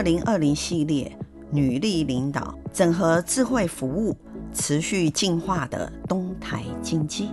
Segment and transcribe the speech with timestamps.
[0.00, 1.14] 二零二零系列
[1.50, 4.16] 女力领导，整合智慧服务，
[4.50, 7.28] 持续进化的东台金机。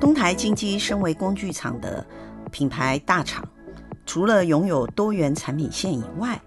[0.00, 2.02] 东台金机身为工具厂的
[2.50, 3.46] 品牌大厂，
[4.06, 6.40] 除了拥有多元产品线以外，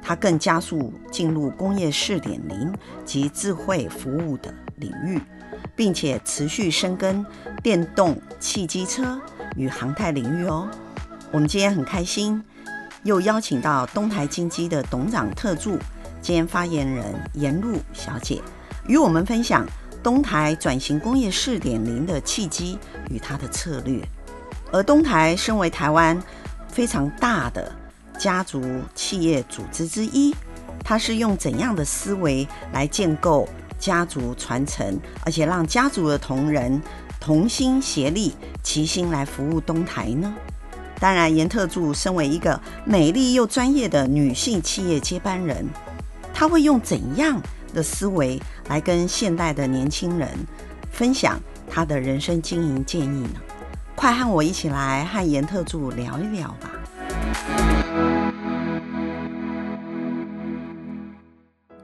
[0.00, 2.72] 它更加速进入工业四点零
[3.04, 5.20] 及智慧服务的领域，
[5.76, 7.24] 并且持续深耕
[7.62, 9.20] 电动汽机车
[9.56, 10.68] 与航太领域哦。
[11.30, 12.42] 我们今天很开心，
[13.02, 15.78] 又邀请到东台金机的董事长特助
[16.22, 18.40] 兼发言人颜鹭小姐，
[18.88, 19.66] 与我们分享
[20.02, 22.78] 东台转型工业四点零的契机
[23.10, 24.00] 与它的策略。
[24.72, 26.20] 而东台身为台湾
[26.68, 27.70] 非常大的
[28.18, 28.62] 家族
[28.94, 30.34] 企业组织之一，
[30.82, 33.48] 它是用怎样的思维来建构
[33.78, 36.80] 家族传承，而且让家族的同仁
[37.20, 40.34] 同心协力、齐心来服务东台呢？
[40.98, 45.68] 当然，严特助身为一个美丽又专业的女性企业接班人，
[46.32, 47.40] 她会用怎样
[47.74, 50.28] 的思维来跟现代的年轻人
[50.90, 51.38] 分享
[51.70, 53.40] 她的人生经营建议呢？
[53.94, 58.15] 快和我一起来和严特助聊一聊吧。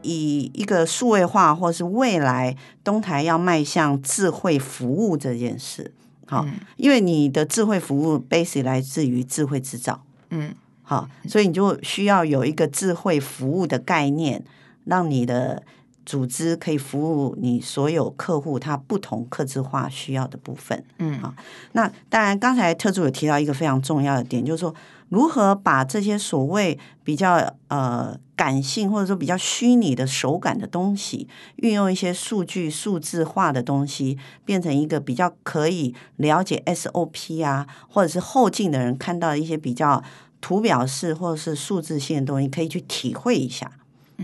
[0.02, 5.92] 以一个数位化，或是未来东台要迈向智慧服务这件事，
[6.26, 14.44] 好，因为你的智慧服务 base 来自于智慧制造，嗯，好，所以你就需要有一个智慧服务的概念，
[14.84, 15.62] 让你的
[16.04, 21.34] 组织可以服务你所有客户他不同客制化需要的部分，嗯，啊，
[21.72, 24.74] 那当然刚才特助有提到一个非常重要的点，就是说。
[25.08, 27.34] 如何把这些所谓比较
[27.68, 40.02] 呃感性或者说比较虚拟的手感的东西，运用一些数据数字化的东西，变成一个比较可以了解 SOP 啊，或者是后进的人看到一些比较
[40.40, 43.70] 图表式或者是数字性的东西，可以去体会一下，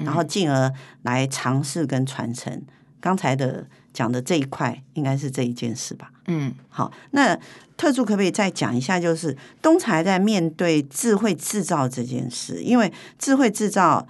[0.04, 0.72] 然后进而
[1.02, 2.62] 来尝试跟传承。
[3.00, 6.10] 刚才的讲的这一块，应该是这一件事吧？
[6.26, 7.38] 嗯，好，那。
[7.78, 8.98] 特助可不可以再讲一下？
[8.98, 14.04] 就是东才在面对智慧制造这件事，因为智慧制造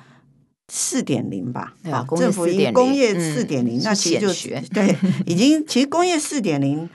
[0.73, 4.29] 四点零吧，啊，政府以工业四点零，那其实就
[4.73, 6.89] 对，已经其实工业四点零，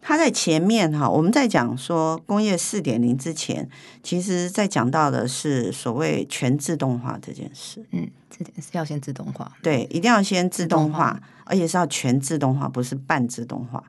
[0.00, 3.68] 它在前面哈，我们在讲说工业四点零之前，
[4.02, 7.84] 其实在讲到的是所谓全自动化这件事。
[7.92, 13.84] 嗯，这点是要先自动化，对，一定要先自动化，而且是要全自动化，不是半自动化。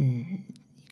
[0.00, 0.24] 嗯。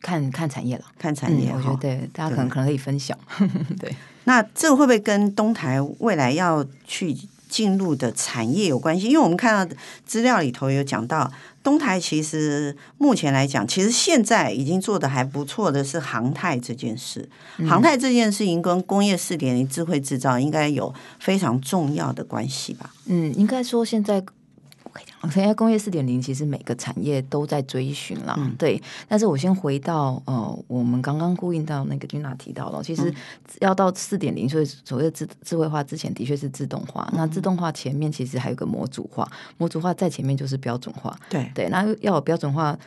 [0.03, 3.15] 看看产业了，看产业，我觉得对大家可能可能可以分享。
[3.79, 7.15] 对，那这会不会跟东台未来要去
[7.47, 9.05] 进入的产业有关系？
[9.05, 11.31] 因为我们看到资料里头有讲到，
[11.63, 17.29] 东台其实目前来讲，其实现在已经做的还不错的是航太这件事。
[17.67, 22.93] 航太这件事情跟工业四点零智慧制造应该有非常重要的关系吧？
[23.05, 24.23] 嗯，应该说现在。
[25.31, 28.81] 现在工业四点零其实每个产业都在追寻了，嗯、对。
[29.07, 33.13] 但是我先回到呃，我们刚刚呼应到那个 Gina 提到了，其实
[33.59, 37.07] 要到四点零，所以所谓的智智慧化之前的确是自动化。
[37.11, 41.17] 嗯、那自动化前面其实还有个模组化，模组化在前面就是标准化。
[41.29, 42.77] 对对，那要有标准化。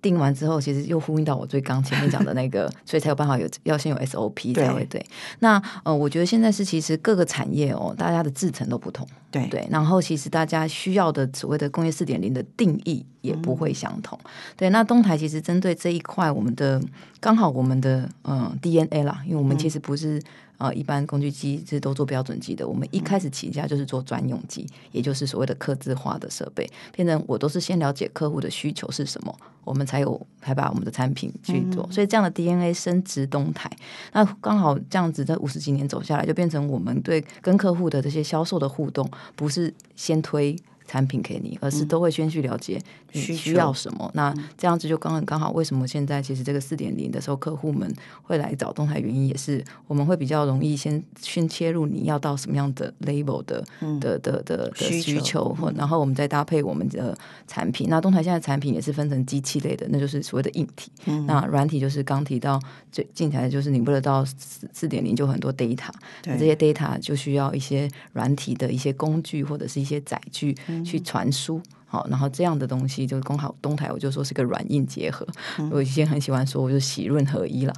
[0.00, 5.04] 定完之后，其实又呼应到我最刚前面讲的那个， 所以才有办法有要先有 SOP 才会对。
[5.40, 9.66] 那呃，我觉得现在是其实各个产业哦，大家的制程都不同，对对。
[9.70, 14.70] 然后其实大家需要的所谓的工业四点零的定义也不会相同，嗯、对。
[14.70, 16.80] 那东台其实针对这一块，我们的
[17.20, 20.22] 刚好我们的嗯、呃、DNA 啦，因为我们其实不是。
[20.58, 22.66] 呃，一般工具机是都做标准机的。
[22.66, 26.68] 我们一开始起家就是做专用机，嗯、也就是所谓的客制化的设备。
[26.92, 31.86] 变成我都是先了解客户的需求是什么，我们才有才把我们的产品去做。
[31.88, 33.70] 嗯、所以这样的 DNA 升值东台，
[34.12, 40.56] 那刚好这样子在五十几年走下来，就变成我们对跟客户的这些销售的互动，不是先推。
[40.88, 42.80] 产品给你，而是都会先去了解
[43.12, 44.06] 你需要什么。
[44.06, 57.88] 嗯、那这样子就刚刚好，为什么现在其实这个四点零的时候，客户们会来找东台，原因也是我们会比较容易先先切入你要到什么样的 label 的、嗯、的的的需求，然后我们再搭配我们的产品。
[57.90, 60.90] 那东台现在产品也是分成机器类的，那就是所谓的硬体。
[61.04, 62.58] 嗯、那软体就是刚提到
[62.90, 65.90] 最近台的就是你为了到四四点零就很多 data，
[66.22, 70.56] 对这些 data 就需要一些软体的一些工具或者是一些载具。
[70.66, 75.26] 嗯去传输，好，然后这样的东西就刚好东台，我就说是个软硬结合。
[75.58, 77.72] 嗯、我以前很喜欢说，我就喜润合一了。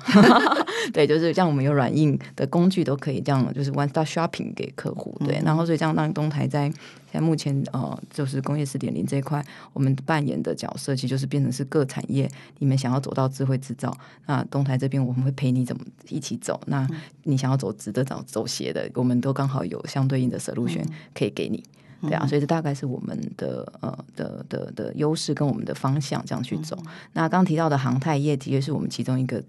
[0.93, 5.15] 对，就是像我们有软硬的工具都可以这样，就是 one stop shopping 给客户。
[5.21, 13.95] 对，嗯、然后所以这样让东台在现在目前呃，就是工业四点零这一块，我们扮演的角色，其实就是变成是各产业里面想要走到智慧制造，
[14.27, 16.61] 那东台这边我们会陪你怎么一起走。
[16.67, 16.89] 那
[17.25, 21.63] 你想要走直的，走走斜的，我们都刚好有相对应的 solution 可以给你。
[22.03, 26.79] 对啊，所以这大概是我们的呃的的的优势跟我们的方向这样去走。
[27.13, 29.43] 那刚提到的航太业，的确是我们其中一个。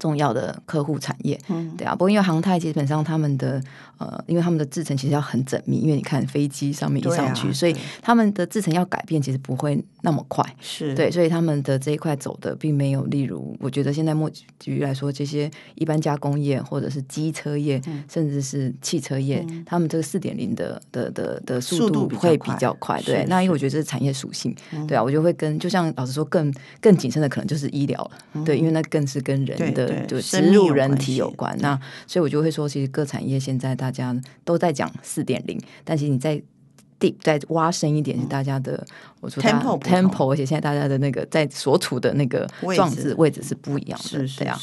[0.00, 3.62] 重要的客户产业，嗯，对啊，不过因为航太基本上他们的
[3.98, 29.56] 呃，因为他们的制成其实要很缜密，因为你看飞机上面一上去，啊、所以他们的制成要改变其实不会那么快，是对，所以他们的这一块走的并没有，例如我觉得现在目举例来说，这些一般加工业或者是机车业，嗯、甚至是汽车业，嗯、他们这个四点零的的的的速度会比较快，对，那因为我觉得这是产业属性，嗯、对啊，我就会跟就像老实说更更谨慎的可能就是医疗了，嗯、对，因为那更是跟人。
[29.76, 36.42] 的就植入人体有关，那所以我就会说，其实各产业现在大家都在讲四点零，但是你在
[36.98, 38.84] deep 再挖深一点，是大家的
[39.20, 42.44] 我说 tempo tempo，而且现在大家的那个在所处的那个
[42.74, 44.58] 状置位置是不一样的，是这样。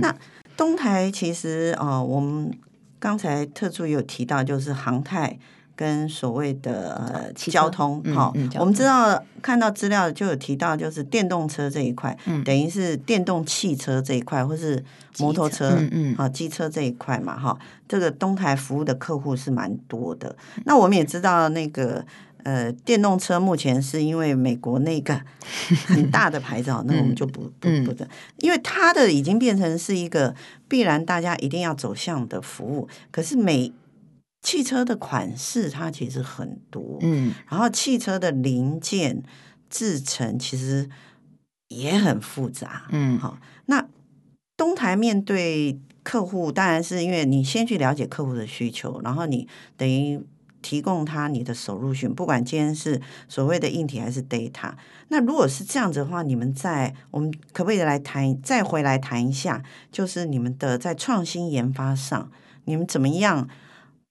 [0.00, 0.14] 那
[0.56, 2.56] 东台其实呃，我们
[3.00, 5.36] 刚才特助有提到，就是航太。
[5.78, 14.84] 跟所谓的呃交通，好，我们知道看到资料就有提到，就是电动车这一块，嗯、等于是电动汽车这一块，或是
[15.20, 20.34] 摩托车，嗯嗯，啊，机车这一块嘛，哈，这个东台服务的客户是蛮多的。
[20.64, 22.04] 那我们也知道，那个
[22.42, 25.20] 呃，电动车目前是因为美国那个
[25.86, 28.08] 很大的牌照，那我们就不不不的，
[28.38, 30.34] 因为它的已经变成是一个
[30.66, 33.72] 必然大家一定要走向的服务，可是每
[34.40, 39.22] 汽车的款式它其实很多，嗯，然后汽车的零件
[39.68, 40.88] 制成其实
[41.68, 43.86] 也很复杂，嗯，好，那
[44.56, 49.46] 东台面对客户，当然是因为你先去了解客户的需求，然后你
[49.76, 50.20] 等于
[50.62, 54.72] 提供他你的 solution，不管今天是所谓的硬体还是 data。
[55.08, 59.62] 那如果是这样子的话，你们在我们可不可以来谈，再回来谈一下，
[59.92, 62.30] 就是你们的在创新研发上，
[62.64, 63.48] 你们怎么样？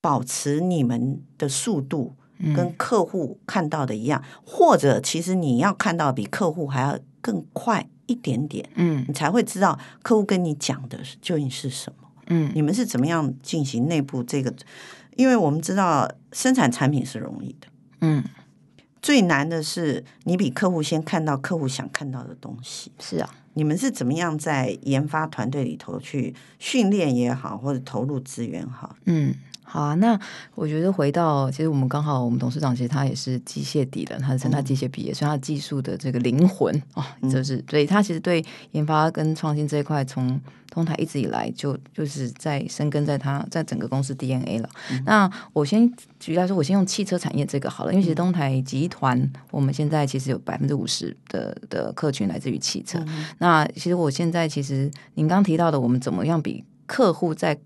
[0.02, 2.16] 保持你们的速度
[2.56, 14.54] 跟客户看到的一样，嗯、或者其实你要看到比客户还要更快一点点，嗯，你才会知道客户跟你讲的究竟是什么，嗯，你们是怎么样进行内部这个？
[15.16, 17.68] 因为我们知道生产产品是容易的，
[18.02, 18.24] 嗯，
[19.02, 29.34] 最难的是你比客户先看到客户想看到的东西，是啊，你们是怎么样在研发团队里头去训练也好，或者投入资源好，嗯。
[29.70, 30.18] 好啊，那
[30.56, 40.40] 我觉得回到其实我们刚好，我们董事长其实他也是机械底的，他是成大机械毕业，嗯、所以他技术的这个灵魂哦，就是所以他其实对研发跟创新这一块，从
[40.72, 44.70] 东台一直以来就就是在生根在他在整个公司 DNA 了。
[44.92, 53.00] 嗯、那我先举例来说，我先用汽车产业这个好了，因为其实东台集团我们现在其实有百分之五十的的客群来自于汽车。
[53.08, 57.60] 嗯、那其实我现在其实您刚提到的，我们怎么样比客户在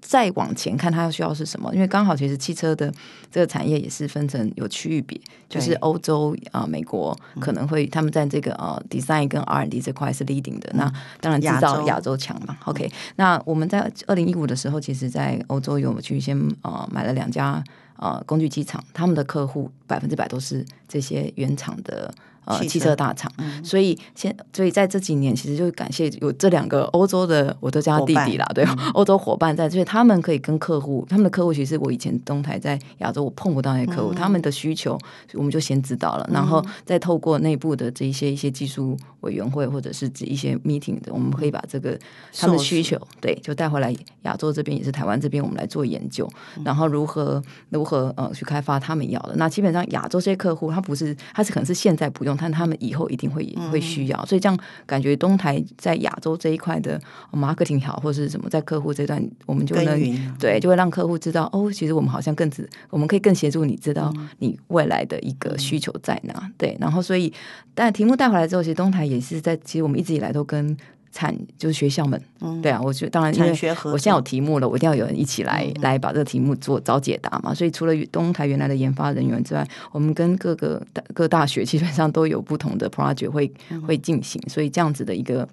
[0.00, 1.74] 再往前看，它要需要是什么？
[1.74, 2.92] 因为刚好其实汽车的
[3.30, 10.70] 这个产业也是分成有区域别，就是欧洲啊、呃、美国可能会他们在这个呃 design 跟 R&D 这块是 leading 的。
[10.74, 10.90] 那
[11.20, 12.56] 当然制造亚洲强嘛。
[12.64, 17.62] OK，那我们在二零一五的时候，其实在欧洲有去先呃买了两家
[17.96, 22.14] 呃工具机厂，他们的客户百分之百都是这些原厂的。
[22.46, 34.96] 呃，汽车大厂，嗯、所以现所以在这几年，其实就感谢有这两个欧洲的，我都叫他弟弟啦，伴对，欧洲伙伴在，所以他们可以跟客户，他们的客户其实我以前东台在亚洲我碰不到那些客户，嗯、他们的需求
[35.34, 41.98] 我们就先知道了，嗯、然后再透过内部的这一些一些技术委员会或者是一些 meeting 的，我们可以把这个
[42.32, 46.30] 他们的需求对就带回来亚洲这边也是台湾这边，我们来做研究，
[46.64, 49.34] 然后如何如何呃去开发他们要的。
[49.34, 52.35] 那基本上亚洲这些客户，他不是他是可能是现在不用。
[52.38, 57.00] 但他们以后一定会会需要，所以这样感觉东台在亚洲这一块的
[57.32, 60.00] marketing 好，或者是什么，在客户这段，我们就能
[60.38, 66.50] 对，就会让客户知道哦，其实我们好像更只，我们可以更协助你知道你未来的一个需求在哪。
[66.56, 67.32] 对，然后所以，
[67.74, 70.76] 但题目带回来之后，其实东台也是在，其实我们一直以来都跟。
[71.16, 73.50] 产就是学校们，嗯、对啊，我觉得当然，因为
[73.84, 77.54] 我现在有题目了，我一定要有人一起来、嗯、来把这个题目做找解答嘛。
[77.54, 80.80] 所以除了东台原来的研发人员之外，我们跟各个
[81.14, 83.50] 各大学基本上都有不同的 project 会
[83.86, 85.48] 会进行，所以这样子的一个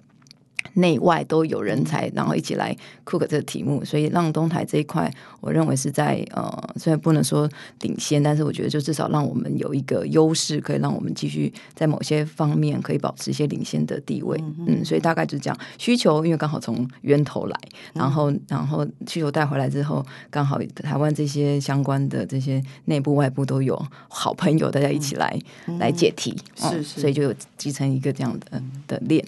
[0.72, 7.48] 内外都有人才，然后一起来 cook 这个题目，所以让东台这一块，我认为是在呃，虽然不能说
[7.82, 14.36] 领先，但是我觉得就至少让我们有一个优势，可以让我们继续在某些方面可以保持一些领先的地位。
[14.40, 15.58] 嗯，嗯，所以大概就是这样。
[15.78, 17.56] 需求因为刚好从源头来，
[17.92, 29.24] 然后然后需求带回来之后，刚好台湾这些相关的这些内部外部都有好朋友，大家一起来、嗯、来解题，是是、嗯，所以就有集成一个这样的的链，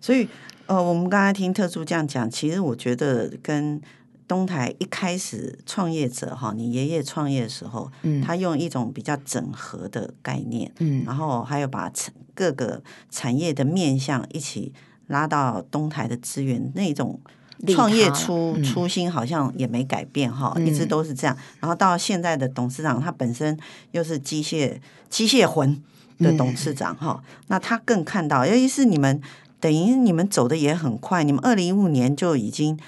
[0.00, 0.26] 所以。
[0.68, 3.80] 呃，我们刚才听特助这样讲，其实我觉得跟
[4.26, 11.90] 东台一开始创业者哈，你爷爷创业的时候，嗯，他用一种比较整合的概念，嗯，然后还有把
[12.34, 14.74] 各个产业的面向一起
[15.06, 17.18] 拉到东台的资源，那种
[17.68, 21.34] 创业初、嗯、初心好像也没改变哈，一直都是这样。
[21.60, 23.58] 然后到现在的董事长，他本身
[23.92, 25.82] 又是机械机械魂
[26.18, 29.18] 的董事长哈，嗯、那他更看到，尤其是你们。
[29.60, 32.78] 等于你们走的也很快，你们二零一五年就已经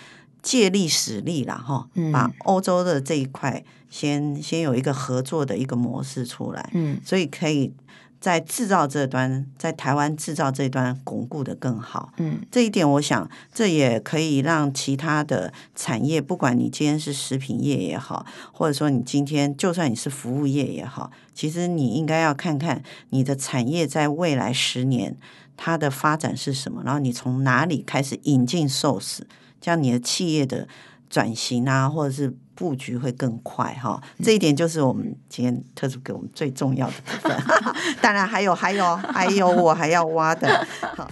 [0.42, 7.72] 借力使力了哈，把欧洲的这一块先先有一个合作的一个模式出来，嗯，所以可以
[8.20, 25.16] 在制造这端，在台湾制造这端巩固的更好，嗯，这一点我想这也可以让其他的产业，不管你今天是食品业也好，或者说你今天就算你是服务业也好，其实你应该要看看你的产业在未来十年。
[25.62, 26.80] 它的发展是什么？
[26.82, 29.26] 然后你从哪里开始引进寿司，
[29.60, 30.66] 这样你的企业的
[31.10, 34.02] 转型啊，或者是布局会更快哈。
[34.24, 37.36] 这一点就是我们今天特助给我们最重要的部分。
[38.00, 40.66] 当然还有还有还有我还要挖的。
[40.96, 41.10] 好，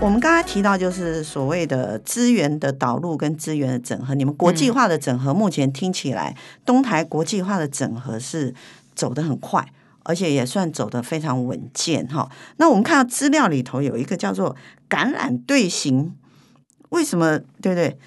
[0.00, 4.16] 我们刚才提到就是所谓的资源的导入跟资源的整合。
[4.16, 8.52] 你们国际化的整合，目前听起来东台国际化的整合是
[8.96, 9.64] 走得很快。
[10.04, 12.30] 而且也算走得非常稳健哈。
[12.58, 14.56] 那我们看到资料里头有一个叫做
[14.88, 16.14] “感染队形”，
[16.90, 17.40] 为什么？
[17.60, 17.98] 对不对？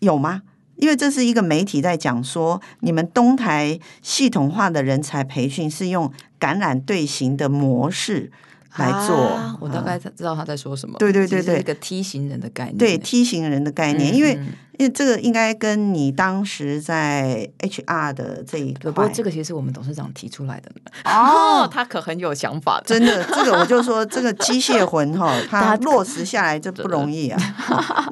[0.00, 0.42] 有吗？
[0.76, 8.30] 因为这是一个媒体在讲说，你们东台系统化的人才培训是用感染队形的模式
[8.76, 9.16] 来做。
[9.16, 10.96] 啊，我大概知道他在说什么。
[10.98, 12.76] 对对对对，一个梯形人的概念。
[12.76, 14.34] 对，梯形人的概念，因为。
[14.34, 14.46] 嗯
[14.78, 20.70] 因为这个应该跟你当时在 HR 的这一块，不过这个其实是我们董事长提出来的
[21.04, 27.40] 哦，他可很有想法的，真的，这个我就说这个机械魂哈， 他落实下来这不容易啊。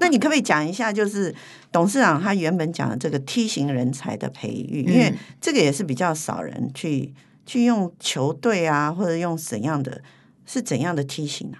[0.00, 1.32] 那你可不可以讲一下，就是
[1.70, 7.14] 董事长他原本讲的这个梯形人才的培育，因为这个也是比较少人去
[7.46, 10.02] 去用球队啊，或者用怎样的，
[10.46, 11.58] 是怎样的梯形啊？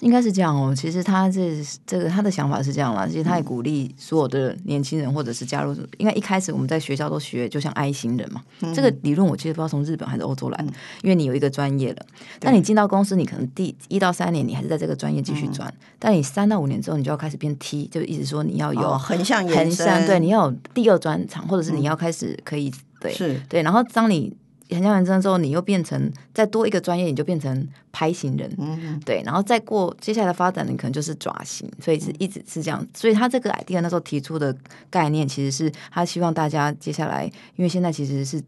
[0.00, 0.74] 应该是这样哦。
[0.74, 1.54] 其实他这
[1.86, 3.06] 这个他的想法是这样啦。
[3.06, 5.74] 其实他也鼓励所有的年轻人或者是加入。
[5.98, 8.42] 因为一开始我们在学校都学，就像 I 型人嘛。
[8.74, 10.72] 这个理论我其实不知道从日本还是欧洲来的。
[11.02, 12.06] 因为你有一个专业了，
[12.40, 15.72] 但你进到公司，你可能第一到三年你还是在这个专业继续转。
[15.98, 23.62] 但你三到五年之后，你就要开始变 T，就意思说你要有横向延伸，对，你要有第二专长，或者是你要开始可以对是对。
[23.62, 24.34] 然后当你
[24.70, 32.86] 横向延伸之后，你又变成再多一个专业，你就变成拍型人，嗯、对，然后再过接下来的发展，你可能就是爪型，所以是一直是这样。
[32.94, 34.56] 所以他这个 idea 那时候提出的
[34.90, 38.42] 概念，其实是他希望大家接下来，因为现在其实是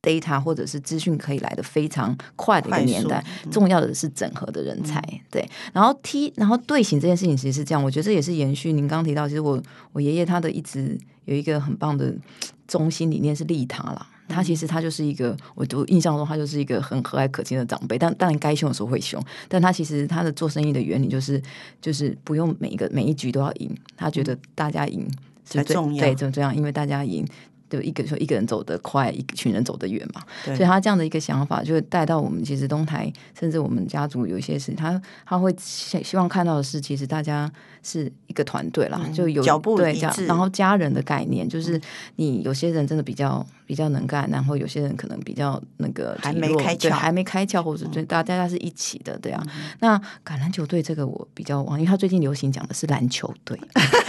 [0.00, 5.48] data 或者是资讯可以来的非常快的一个年代，嗯、重要的是整合的人才，嗯、对。
[5.72, 12.14] 然后 T，然后队形这件事情其实是这样，我觉得这也是延续您刚刚提到，其实我我爷爷他的一直有一个很棒的
[12.66, 14.06] 中心理念是利他啦。
[14.28, 21.42] 他其实他就是一个，我我印象中他就是一个很和蔼可亲的长辈，但当然该凶的时候会凶，但他其实他的做生意的原理就是
[21.80, 25.08] 就是不用每一个每一局都要赢，他觉得大家赢
[25.44, 27.26] 是最重要，对，就这样，因为大家赢。
[27.68, 30.22] 就一个说一个人走得快，一群人走得远嘛。
[30.44, 37.50] 所以他这样的一个想法，就带到我们其实东台，甚至我们家族有一些事，他他会希希望看到的是，其实大家
[37.82, 41.80] 是一个团队啦，嗯、就有脚步一致，然后家人的概念，就是
[42.16, 49.42] 你有些人真的比较比较能干，然后有些人可能比较那个还没开窍，还没开窍，或者就大家是一起的，对啊。
[49.46, 53.58] 嗯、那橄榄球队这个我比较忘，因为他最近流行讲的是篮球队。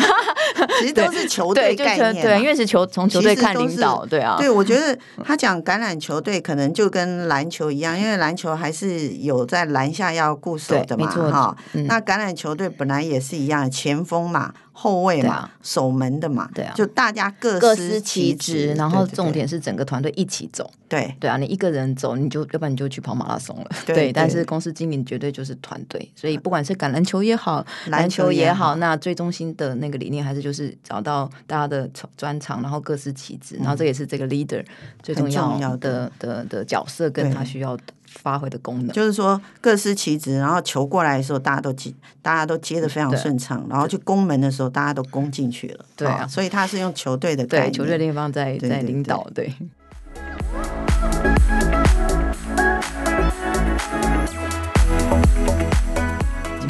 [0.79, 4.35] 其实都是球队概念对，对，因为是球从球队看领导，对啊。
[4.37, 11.57] 对，我觉得他讲橄榄球队可能就跟篮球一样，因为篮球还是有在篮下要固守的嘛，哈。
[11.73, 14.53] 嗯、那橄榄球队本来也是一样，前锋嘛。
[14.79, 21.13] 后卫嘛，啊、守门的嘛，对啊，就大家各各司其职，然后重点是整个团队一起走，对。
[21.19, 24.13] 对啊，你一个人走，你就要不然你就去跑马拉松了，对，对。
[24.13, 34.63] 但是公司经营绝对就是团队，所以不管是橄榄球也好，篮球也好，那最中心的那个理念还是就是找到大家的专长，然后各司其职，嗯、然后这也是这个 leader
[35.03, 36.45] 最重要的的。
[36.45, 37.77] 的，的角色跟他需要
[38.11, 38.89] 发挥的功能。
[38.89, 45.85] 就是说各司其职，然后球过来的时候，大家都接，大家都接的非常顺畅，然后去攻门的时候，大家都攻进去了。
[45.95, 49.53] 对啊，所以他是用球队的对球队的地方在在领导，对。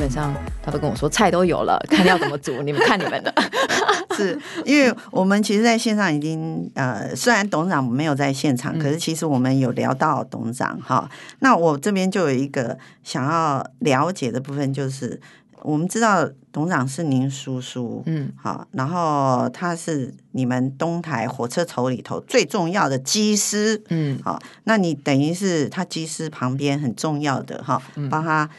[0.09, 3.31] 本上他都跟我说菜都有了， 看要怎么煮，你们看你们的。
[4.17, 11.07] 是因为我们其实在线上已经呃，虽然董事长没有在现场，可是其实我们有聊到董事长哈。
[11.39, 15.21] 那我这边就有一个想要了解的部分，就是
[15.61, 28.49] 我们知道董事长是您叔叔，嗯，好，然后他是你们东台火车头里头最重要的机师，嗯，好，那你等于是他机师旁边很重要的哈，帮他。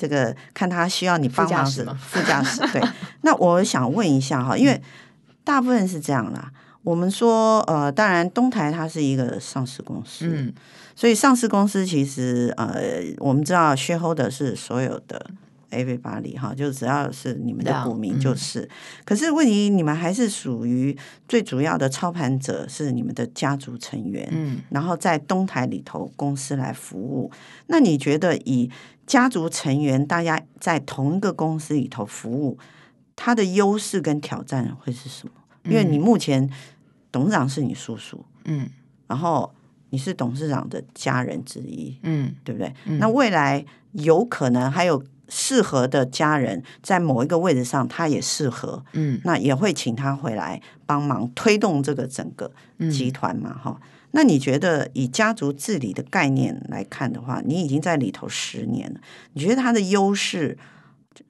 [0.00, 2.82] 这个看他需要你帮忙是，副驾驶 对。
[3.20, 4.80] 那我想问一下哈，因为
[5.44, 6.50] 大部分是这样啦。
[6.82, 10.54] 我们说呃，当然东台它是一个上市公司，嗯，
[10.96, 12.80] 所以上市公司其实呃，
[13.18, 15.26] 我们知道 shareholder 是所有的
[15.70, 18.66] everybody 哈，就只要是你们的股民就是。
[19.04, 20.96] 可是问题你们还是属于
[21.28, 27.30] 最主要的操盘者是你们的家族成员，嗯，然后在东台里头公司来服务。
[27.66, 28.70] 那你觉得以
[29.10, 32.56] 家族成员大家在同一个公司里头服务，
[33.16, 35.32] 它的优势跟挑战会是什么？
[35.64, 36.48] 因为你目前
[37.10, 38.70] 董事长是你叔叔，嗯，
[39.08, 39.52] 然后
[39.88, 42.72] 你是董事长的家人之一，嗯，对不对？
[42.84, 52.52] 嗯，那未来有可能还有适合的家人在某一个位置上，他也适合，嗯，那也会请他回来帮忙推动这个整个
[52.92, 53.80] 集团嘛，哈。
[54.12, 59.00] 那你觉得以家族治理的概念来看的话，你已经在里头十年了，
[59.32, 60.58] 你觉得它的优势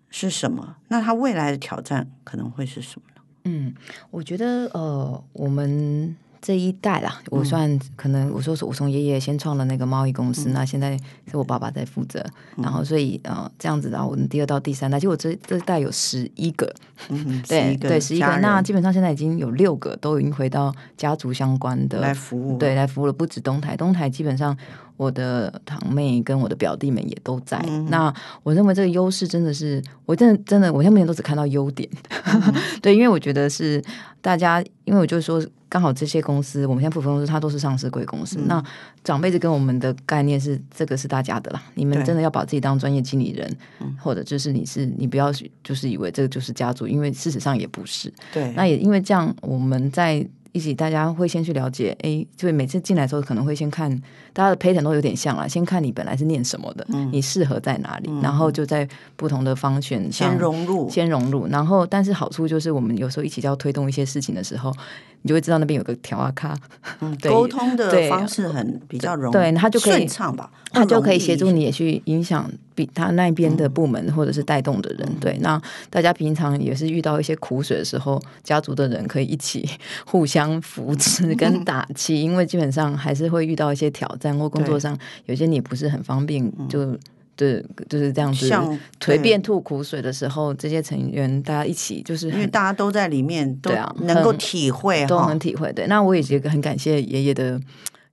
[0.08, 0.76] 是什么？
[0.88, 3.22] 那它未来的挑战可能会是什么呢？
[3.44, 3.74] 嗯，
[4.10, 6.16] 我觉得呃，我们。
[6.42, 10.98] 这一代啦，我算可能我说是我从爷爷先创了那个贸易公司，嗯、那现在
[11.30, 12.24] 是我爸爸在负责，
[12.56, 16.72] 嗯、然后所以呃这样子，然后我们第二到第三代，其实我这这一代有十一个，
[17.08, 24.56] 嗯、 对对十一个，那基本上现在已经有六个都已经回到家族相关的来服务，对来服务了，不止东台，东台基本上。
[24.96, 27.58] 我的堂妹跟我的表弟们也都在。
[27.66, 31.88] 嗯、那我认为这个优势真的是，我真的真的，我现在目前都只看到优点。
[32.26, 33.82] 嗯、对，因为我觉得是
[34.20, 38.36] 大家，因为我就是说，刚好这些公司，我们现在普通公司它都是上市贵公司。
[38.38, 38.64] 嗯、那
[39.02, 41.62] 长辈子跟我们的概念是，这个是大家的啦。
[41.74, 45.32] 你们真的要把自己当专业经理人，嗯、或者就是你是你不要
[45.64, 48.12] 就是以为这个就是家族，因为事实上也不是。
[48.34, 48.52] 对。
[48.52, 50.28] 那也因为这样，我们在。
[50.52, 53.88] 一起，大家会先去了解，哎，就每次进来的时候，可能会先看
[54.32, 64.74] 大家的 pattern 都有点像啊，先看你本来是念什么的，嗯、你适合在哪里，嗯、然后就在不同的方选先融入，先融入，然后但是好处就是我们有时候一起要推动一些事情的时候。
[65.22, 66.56] 你就会知道那边有个调啊卡，
[67.00, 79.68] 嗯， 沟通的方式很比较容易，对，他就可以顺畅吧，他就可以协助你也去影响比他那边的部门或者是带动的人，对，那大家平常也是遇到一些苦水的时候，家族的人可以一起
[80.06, 86.98] 互相扶持跟打气，因为基本上还是会遇到一些挑战或工作上有些你不是很方便就。
[87.46, 88.46] 是，就是这样子。
[88.46, 95.72] 像颓变吐苦水的时候，这些成员大家一起，就是因为大家都在里面，对啊，能够体会，都很体会。
[95.72, 97.58] 对，那我也觉得很感谢爷爷的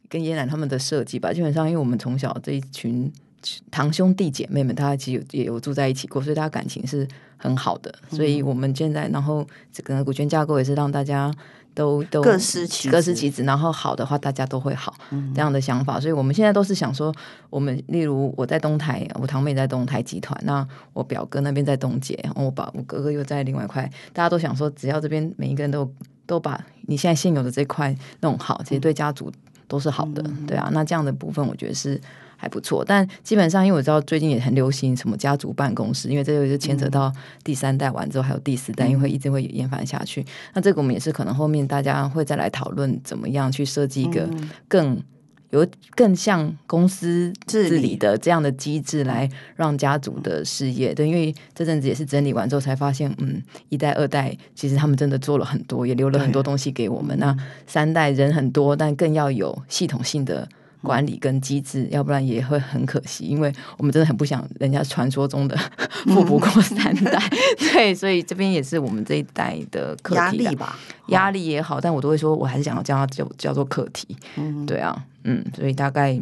[0.07, 1.33] 跟爷奶他们的设计吧。
[1.33, 3.11] 基本上，因为我们从小这一群
[3.69, 7.93] 堂兄弟姐妹们，大家其实也有住在一起过，所以大家感情是很好的。
[8.09, 11.31] 所以我们现在，然后这个股权架构也是让大家。
[11.77, 15.99] 都都各司其各司其职，然后好的话大家都会好，嗯、这样的想法。
[15.99, 17.13] 所以我们现在都是想说，
[17.51, 25.87] 我们例如我在东台，我堂妹在东台集团，那我表哥那边在东捷，我把我哥哥又在另外一块，大家都想说，只要这边每一个人都
[26.25, 29.31] 都把你现在现有的这块弄好，其实对家族
[29.67, 30.69] 都是好的，嗯、对啊。
[30.73, 32.01] 那这样的部分，我觉得是。
[32.37, 37.11] 还不错，但基本上，因为我知道最近也很流行什么家族办公室，因为这个就牵扯到
[37.43, 40.23] 第三代完之后还有第四代，因为会一直会延续下去。
[40.53, 44.29] 那这个我们也是可能后面大家会再来讨论怎么样去设计一个
[44.67, 45.01] 更
[45.49, 50.93] 有更像公司治理的这样的机制，来让家族的事业。
[50.93, 57.17] 对，因为这阵子也是整理完之后才发现，嗯，一代二代其实他们真的做了很多，也留了很多东西给我们。
[57.17, 60.47] 那三代人很多，但更要有系统性的。
[60.81, 65.57] 管理跟机制，要不然也会很可惜，因为我们真的很不想人家传说中的
[66.05, 67.39] 富不过三代，嗯、
[67.73, 76.19] 对，所以这边也是我们这一代的课题压力吧，压力也好，但我都会说，我还是想要叫它叫叫做课题，嗯，对啊，嗯，所以大概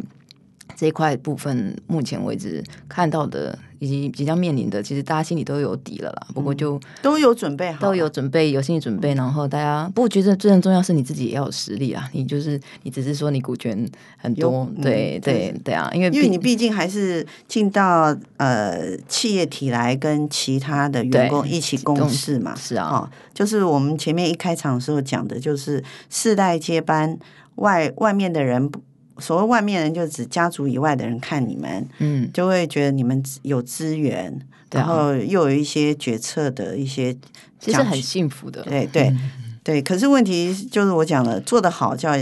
[0.74, 6.26] 这一块部分，目前为止看到的以及即将面临的，其实大家心里都有底了啦。
[6.34, 9.14] 不过就都有准备好，都有准备，有心理准备。
[9.14, 12.08] 然后大家，不过觉得最重要是你自己也要有实力啊。
[12.12, 22.54] 你就是你只是说你股权很多，对对对啊，因为因为你毕竟还是进到呃企业体来跟其他的员工一起共事嘛。
[22.54, 27.18] 是啊，哦，就是我们前面一开场的时候讲的，就是世代接班，
[27.56, 28.70] 外外面的人。
[29.18, 37.16] 所谓外面人，就指家族以外的人看你们，嗯，就会觉得你们有资源，嗯、然后又有一些决策的一些，
[37.58, 39.30] 其实很幸福的，对对、嗯、
[39.62, 39.80] 对。
[39.80, 42.16] 可是问题就是我讲了，做得好叫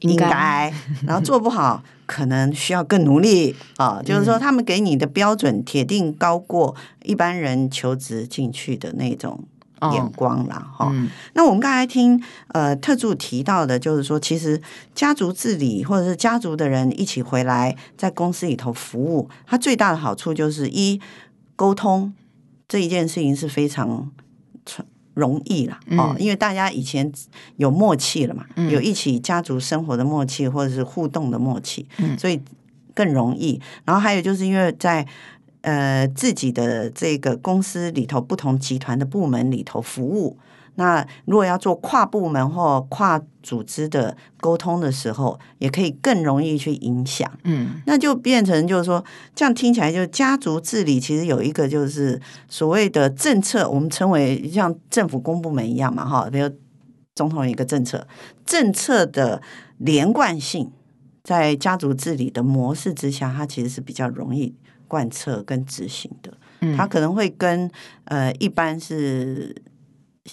[0.00, 0.72] 应该，
[1.06, 3.98] 然后做不好可能需要更努力啊。
[4.00, 6.74] 嗯、就是说，他们给你的标准铁定高过
[7.04, 9.44] 一般人求职进去的那种。
[9.92, 10.90] 眼光啦，哈、哦。
[10.92, 14.60] 嗯、那我们刚才听呃特助提到的，就是说，其实
[14.94, 21.00] 家族治理或者是家族的人一起回来在公司里头服务，它最大的好处就是一
[21.56, 22.12] 沟通
[22.68, 24.10] 这一件事情是非常
[25.14, 27.12] 容易了哦，嗯、因为大家以前
[27.56, 32.40] 有默契了嘛，嗯、有一起家族生活的默契或者是互动的默契，嗯、所以
[32.94, 33.60] 更容易。
[33.84, 35.06] 然后还有就是因为在
[35.62, 40.36] 呃，自己的这个公司里头，不同集团的部门里头服务。
[40.76, 47.30] 那如果要做跨部门或跨组织的沟通的时候，也可以更容易去影响。
[47.44, 56.50] 嗯，那就变成就是说，这样听起来，就家族治理其实有一个就是所谓的政策，我们称为像政府公部门一样嘛，哈，比如
[57.14, 58.06] 总统一个政策，
[58.46, 59.42] 政策的
[59.76, 60.72] 连贯性，
[61.22, 64.54] 在家族治理的模式之下，它其实是比较容易。
[64.92, 66.30] 贯彻跟执行的，
[66.76, 67.70] 他可能会跟
[68.04, 69.56] 呃一般是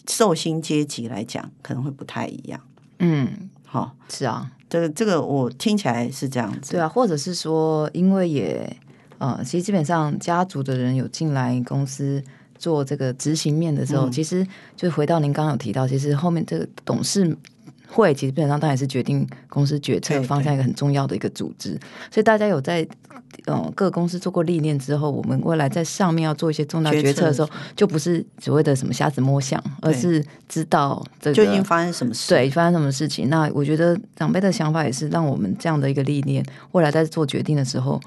[0.09, 2.59] 寿星阶级来讲，可能会不太一样。
[2.97, 6.73] 嗯，好、哦，是啊，这个这个我听起来是这样子。
[6.73, 8.75] 对啊，或者是说，因为也
[9.17, 12.21] 呃，其实基本上家族的人有进来公司
[12.57, 14.45] 做这个执行面的时候，嗯、其实
[14.75, 17.33] 就回到您刚刚有提到，其实后面这个董事
[17.89, 21.79] 会其实基本上当然是决定公司决策方向一个很重要的一个组织，
[22.11, 22.87] 所以大家有在。
[23.45, 33.29] 嗯，各个公司做过历练之后，我们未来在上面要做一些重大决策的时候，就不是所谓的什么瞎子摸象，而是知道这个究竟发生什么事，对，发生什么事情。
[33.29, 38.01] 那我觉得长辈的想法也是让我们这样的一个历练，未来在做决定的时候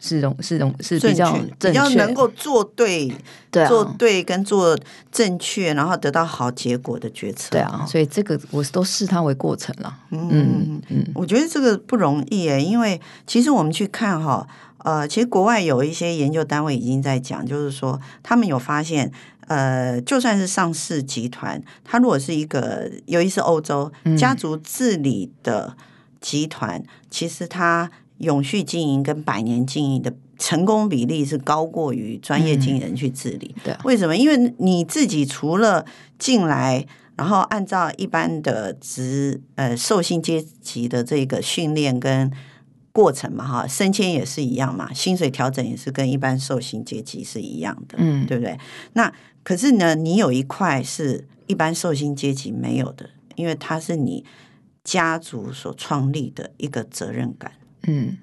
[0.00, 3.12] 是容是容是比较比较能够做对，
[3.50, 4.78] 对啊，做对跟做
[5.10, 7.50] 正确，然后得到好结果的决策。
[7.50, 9.98] 对啊，所以这个我都视它为过程了。
[10.10, 14.46] 嗯嗯嗯，我觉得这个不容易诶，因为其实我们去看哈。
[14.84, 19.10] 呃，其实国外有一些研究单位已经在讲，就是说他们有发现，
[19.48, 25.76] 呃，就算是上市集团，它如果是一个，尤其是欧洲家族治理的
[26.20, 33.54] 集团，嗯、其实它永续经营跟百年经营的成功比例是高过于专业经理人去治理。
[33.56, 34.16] 嗯、对，为什么？
[34.16, 35.84] 因为你自己除了
[36.18, 42.32] 进来，然后按照一般的职呃受薪阶级的这个训练跟。
[42.90, 48.58] 过程嘛，哈，升迁也是一样嘛，薪水调整也是跟一般受薪阶级是一样的，嗯，对不对？
[48.94, 49.12] 那
[49.44, 54.24] 可是呢，你有一块是一般受薪阶级没有的，因为它是你
[54.82, 57.52] 家族所创立的一个责任感，
[57.88, 58.16] 嗯，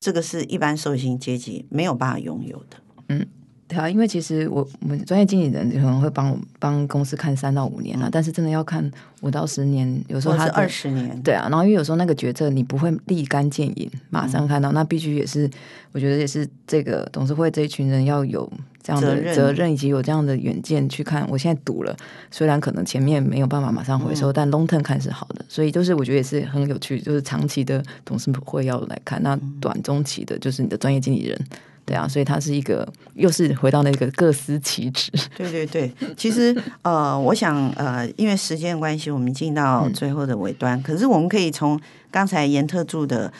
[0.00, 2.76] 这个是一般受薪阶级没有办法拥有的，
[3.08, 3.26] 嗯。
[3.66, 8.88] 对啊，因为其实我我们专业经理人可能会帮我帮公司看三到五年了，嗯、但是真的要看
[9.22, 11.18] 五到十年，有时候他是二十年。
[11.22, 15.50] 对啊，然后因为有时候那个决策你不会立竿见影，马上看到，嗯、那必须也是
[15.92, 18.48] 我觉得也是这个董事会这一群人要有
[18.84, 21.26] 这样的责任，责任以及有这样的远见去看。
[21.30, 21.96] 我现在赌了，
[22.30, 31.40] 虽然可能前面没有办法马上回收，嗯、但 long term 看是好的，所以就是我觉得也是很有趣，就是长期的董事会要来看，那短中期的就是你的专业经理人。
[31.86, 35.12] 对啊，所以他是一个，又是回到那个各司其职。
[35.36, 40.78] 对对对，其实呃，我想呃，因为时间的关系，我们进到最后的尾端。
[40.78, 41.78] 嗯、可是我们可以从
[42.10, 43.30] 刚才严特助的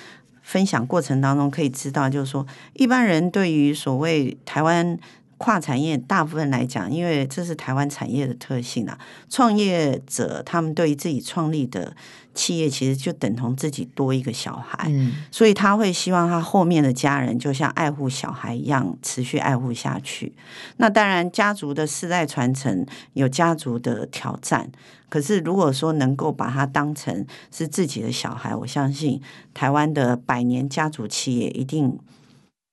[0.43, 4.99] 分享过程当中可以知道，就是说一般人对于所谓台湾
[5.45, 11.95] 跨产业，大部分来讲，因为这是台湾产业的特性啊，创业者他们对于自己创立的。
[12.35, 20.35] 企业其实就等同自己多一个小孩，嗯，所以他会希望他后面的家人就像爱护小孩一样持续爱护下去。
[20.79, 24.69] 那当然，家族的世代传承有家族的挑战，
[25.09, 29.23] 可是如果说能够把它当成是自己的小孩，我相信
[29.55, 31.97] 台湾的百年家族企业一定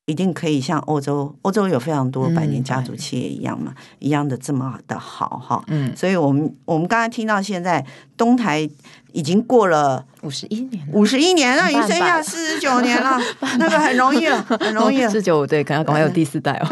[0.08, 5.64] 一定可以像欧洲，欧洲有非常多百年家族企业一样嘛，嗯、一样的这么的好哈。
[5.68, 7.86] 嗯，所以我们我们刚才听到现在
[8.18, 8.68] 东台
[9.14, 13.18] 已经过了五十一年，五十一年了，已经剩下四十九年了，
[13.60, 15.08] 那个很容易了，很容易了。
[15.12, 16.68] 四十九对，可能赶快有第四代哦。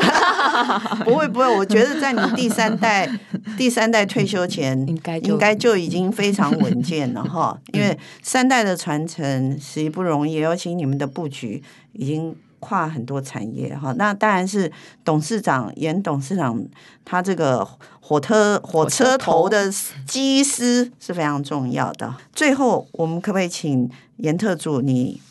[1.06, 3.10] 不会不会，我觉得在你第三代
[3.58, 7.58] 第三代退休前，应该应该就已经非常稳健了哈。
[7.74, 11.64] 因为三代的传承实际不容易，尤其你们的布局
[11.94, 12.36] 已经。
[12.60, 14.72] 跨很多产业哈，那当然是
[15.04, 16.62] 董事长严董事长，
[17.04, 17.68] 他这个
[18.02, 19.72] 火车火车头的
[20.06, 22.14] 机师是非常重要的。
[22.34, 25.22] 最后，我们可不可以请严特助你？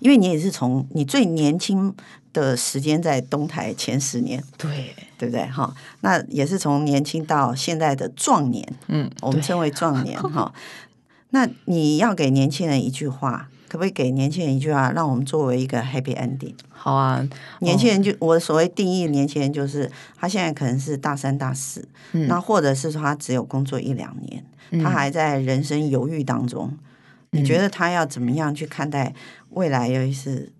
[0.00, 1.94] 因为你也是从你最年轻
[2.32, 5.74] 的时间在东台前十年，对对不对哈？
[6.00, 10.52] 那也是从年轻到现在的壮年，嗯，我们称为壮年哈。
[11.30, 13.48] 那你要给年轻人一句话。
[13.74, 16.54] 可不可以给年轻人一句话，让我们作为一个 happy ending？
[16.68, 26.68] 好啊，年轻人就我所谓定义年轻人，就是他现在可能是大三大四，嗯，那或者是说他只有工作一两年，嗯，他还在人生犹豫当中，
[27.32, 27.40] 嗯。
[27.40, 29.12] 你觉得他要怎么样去看待
[29.50, 29.88] 未来？
[29.88, 30.52] 尤其是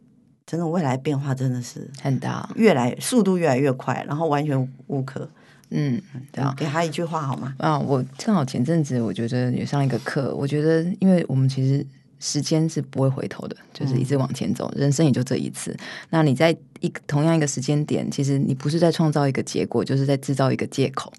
[0.45, 5.31] 真的未来变化真的是很大，越来速度越来越快，然后完全无可。
[5.71, 7.55] 嗯，对啊，给他一句话好吗？
[7.59, 11.87] 啊，我正好前阵子我觉得也上一个课，我觉得因为我们其实。
[12.27, 14.81] 时间是不会回头的，就是一直往前走，嗯。
[14.81, 15.77] 人生也就这一次。
[16.09, 21.13] 那你在一个同样一个时间点，其实你不是在创造一个结果，就是在制造一个借口。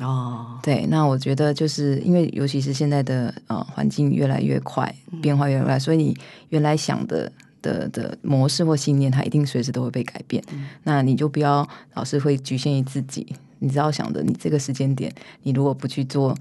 [0.00, 0.84] 哦，对。
[0.86, 4.92] 那我觉得就是因为，尤其是现在的呃环境越来越快，
[5.22, 6.16] 变化越来越快，所以你
[6.48, 7.30] 原来想的
[7.62, 10.42] 的的模式或信念，它一定随时都会被改变。
[10.52, 10.66] 嗯。
[10.82, 13.24] 那你就不要老是会局限于自己，
[13.60, 16.36] 你只要想着你这个时间点，你如果不去做。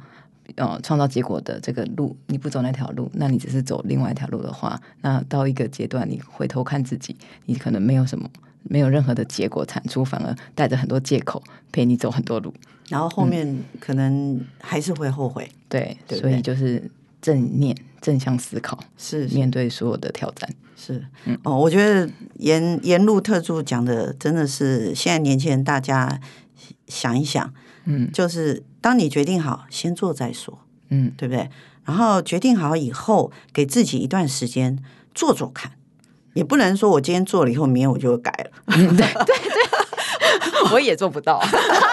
[0.55, 8.29] 呃，创造结果的这个路，你不走那条路，那你只是走另外一条路的话，那到一个阶段，你回头看自己，你可能没有什么，
[8.63, 12.53] 没有任何的结果产出，反而带着很多借口陪你走很多路，
[12.89, 15.47] 然后后面可能还是会后悔。
[15.51, 16.89] 嗯、对，对，所以就是
[17.21, 20.49] 正念、正向思考，是面对所有的挑战。
[20.75, 26.19] 是，嗯，哦，我觉得沿沿路特助讲的真的是现在年轻人，大家
[26.87, 27.53] 想一想。
[27.89, 31.49] 嗯，就是当你决定好，先做再说，嗯，对不对？
[31.83, 34.81] 然后决定好以后，给自己一段时间
[35.13, 35.73] 做做看，
[36.33, 38.51] 也不能说我今天做了以后，明天我就改了。
[38.67, 39.76] 嗯、对对对，
[40.71, 41.41] 我也做不到，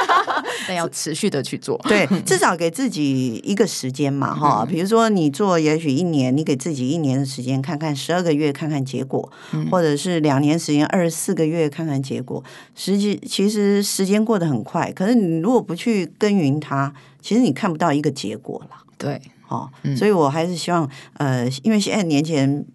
[0.67, 1.79] 但要持续的去做。
[1.85, 4.69] 对， 至少给自己一个时间嘛，哈、嗯。
[4.69, 12.43] 比如说你做也许一年，你给自己一年的时间，看看十二个月，看看结果，嗯、或者是两年时间，二十四个月，看看结果。
[12.75, 18.77] 实际其实时间过得很快，可是你如果不去耕耘它，其实你看不到一个结果了。
[18.97, 22.67] 对，哦、嗯，所以我还是希望，呃，因为现在年轻人。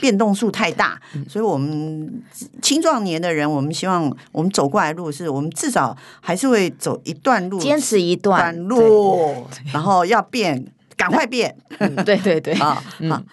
[0.00, 2.22] 变动数太大，所以我们
[2.62, 11.56] 青壮年的人，我们希望我们走过来路，是我们至少还是会走一段路，坚持一段路，然后要变，赶快变。
[12.04, 12.74] 对 对对，好，
[13.08, 13.22] 好。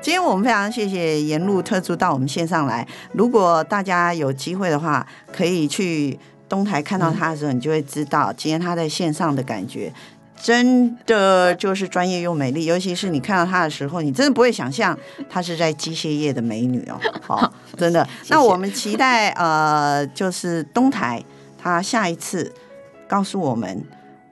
[0.00, 6.18] 今天我们非常谢谢沿路特助到我们线上来，如果大家有机会的话，可以去。
[6.50, 9.90] 东台看到他的时候，你就会知道，今天他在线上的感觉，
[10.36, 12.64] 真的就是专业又美丽。
[12.64, 18.06] 尤其是你看到她的时候，你真的不会想象她是在机械业的美女哦， 好，真的。
[18.28, 21.22] 那我们期待呃，就是东台
[21.56, 22.52] 他下一次
[23.06, 23.84] 告诉我们，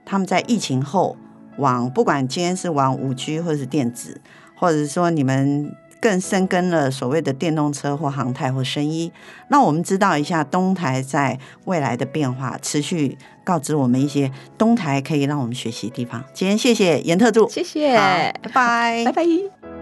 [0.05, 1.17] 他们在疫情后
[1.59, 4.21] 往不管今天是往五 G 或者是电子，
[4.57, 5.73] 或者是说你们。
[6.01, 9.11] 更深耕了所谓的电动车或航太或生医，
[9.49, 16.23] 那我们知道一下东台在未来的变化，持续告知我们一些东台可以让我们学习的地方。
[16.33, 19.78] 今天谢谢严特助，谢谢，拜拜，拜拜。